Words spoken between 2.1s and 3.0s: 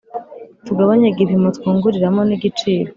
n’igiciro,